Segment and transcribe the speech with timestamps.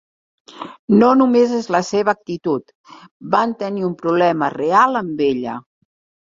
[1.03, 2.75] No només és la seva actitud,
[3.37, 5.63] vam tenir un problema real amb ella.